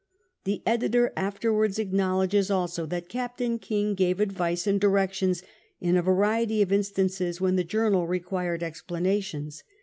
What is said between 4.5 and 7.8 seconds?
and dinictions in a variety of instances when the